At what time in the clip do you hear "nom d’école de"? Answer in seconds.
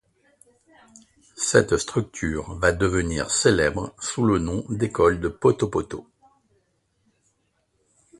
4.39-5.27